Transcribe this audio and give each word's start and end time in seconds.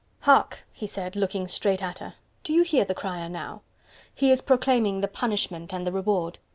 "Hark!" 0.21 0.65
he 0.73 0.87
said, 0.87 1.15
looking 1.15 1.47
straight 1.47 1.79
at 1.83 1.99
her. 1.99 2.15
"Do 2.43 2.53
you 2.53 2.63
hear 2.63 2.83
the 2.85 2.95
crier 2.95 3.29
now? 3.29 3.61
He 4.15 4.31
is 4.31 4.41
proclaiming 4.41 5.01
the 5.01 5.07
punishment 5.07 5.71
and 5.75 5.85
the 5.85 5.91
reward. 5.91 6.39